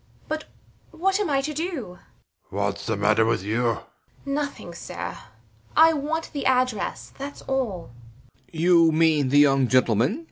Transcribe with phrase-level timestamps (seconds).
[0.27, 0.45] But
[0.89, 1.69] what am I to do?
[1.69, 2.51] SIR PATRICK.
[2.51, 3.61] Whats the matter with you?
[4.25, 4.35] THE MAID.
[4.35, 5.15] Nothing, sir.
[5.77, 7.91] I want the address: thats all.
[8.33, 8.41] B.
[8.51, 8.57] B.
[8.63, 10.19] You mean the young gentleman?